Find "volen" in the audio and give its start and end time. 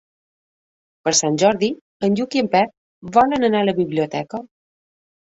3.21-3.53